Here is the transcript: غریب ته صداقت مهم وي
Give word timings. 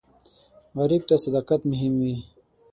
غریب 0.79 1.03
ته 1.09 1.15
صداقت 1.25 1.61
مهم 1.71 1.93
وي 2.01 2.15